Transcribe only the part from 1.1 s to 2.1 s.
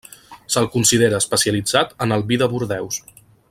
especialitzat